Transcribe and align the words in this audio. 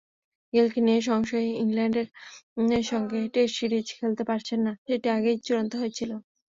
গেইলকে 0.53 0.79
নিয়ে 0.81 1.01
সংশয়ইংল্যান্ডের 1.09 2.07
সঙ্গে 2.91 3.19
test 3.33 3.55
series 3.59 3.87
খেলতে 3.97 4.23
পারছেন 4.29 4.59
না, 4.65 4.73
সেটি 4.85 5.07
আগেই 5.17 5.37
চূড়ান্ত 5.45 5.73
হয়েছিল। 5.81 6.11